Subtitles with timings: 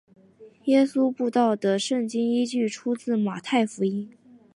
[0.65, 4.09] 耶稣步道的圣经依据出自马太福音。